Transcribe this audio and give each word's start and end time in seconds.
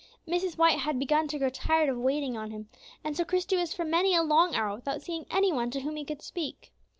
Mrs. 0.27 0.57
White 0.57 0.79
had 0.79 0.97
begun 0.97 1.27
to 1.27 1.37
grow 1.37 1.51
tired 1.51 1.87
of 1.87 1.95
waiting 1.95 2.35
on 2.35 2.49
him, 2.49 2.69
and 3.03 3.15
so 3.15 3.23
Christie 3.23 3.55
was 3.57 3.71
for 3.75 3.85
many 3.85 4.15
a 4.15 4.23
long 4.23 4.55
hour 4.55 4.73
without 4.73 5.03
seeing 5.03 5.27
any 5.29 5.51
one 5.53 5.69
to 5.69 5.81
whom 5.81 5.95
he 5.95 6.03
could 6.03 6.23
speak. 6.23 6.73